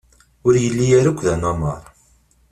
Ur 0.47 0.53
yelli 0.63 0.87
ara 0.99 1.09
akk 1.11 1.19
d 1.25 1.27
anamar. 1.33 1.83